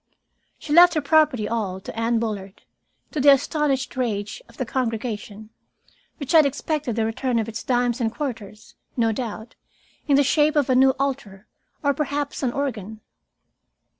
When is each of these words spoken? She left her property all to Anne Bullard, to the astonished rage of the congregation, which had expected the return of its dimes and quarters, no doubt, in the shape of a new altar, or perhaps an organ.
She 0.57 0.73
left 0.73 0.95
her 0.95 1.01
property 1.01 1.47
all 1.47 1.79
to 1.79 1.95
Anne 1.95 2.17
Bullard, 2.17 2.63
to 3.11 3.19
the 3.21 3.31
astonished 3.31 3.95
rage 3.95 4.41
of 4.49 4.57
the 4.57 4.65
congregation, 4.65 5.51
which 6.17 6.31
had 6.31 6.43
expected 6.43 6.95
the 6.95 7.05
return 7.05 7.37
of 7.37 7.47
its 7.47 7.61
dimes 7.61 8.01
and 8.01 8.11
quarters, 8.11 8.73
no 8.97 9.11
doubt, 9.11 9.53
in 10.07 10.15
the 10.15 10.23
shape 10.23 10.55
of 10.55 10.71
a 10.71 10.75
new 10.75 10.95
altar, 10.97 11.45
or 11.83 11.93
perhaps 11.93 12.41
an 12.41 12.51
organ. 12.51 12.99